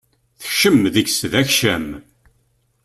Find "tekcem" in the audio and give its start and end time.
0.41-0.77